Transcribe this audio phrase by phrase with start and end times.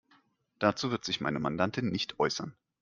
[0.57, 2.55] Dazu wird sich meine Mandantin nicht äußern.